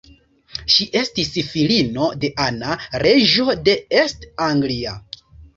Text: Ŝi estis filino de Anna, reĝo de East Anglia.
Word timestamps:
Ŝi 0.75 0.87
estis 1.01 1.29
filino 1.49 2.09
de 2.25 2.33
Anna, 2.45 2.79
reĝo 3.05 3.57
de 3.69 3.79
East 4.03 4.29
Anglia. 4.51 4.97